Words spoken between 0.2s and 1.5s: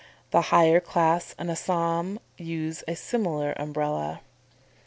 The higher class